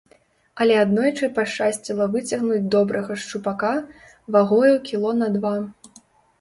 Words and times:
Але 0.63 0.77
аднойчы 0.83 1.29
пашчасціла 1.35 2.07
выцягнуць 2.17 2.63
добрага 2.77 3.19
шчупака, 3.21 3.73
вагою 4.39 4.75
кіло 4.91 5.17
на 5.23 5.33
два. 5.39 5.57